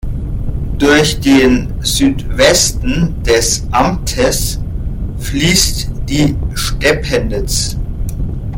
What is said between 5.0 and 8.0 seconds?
fließt die Stepenitz.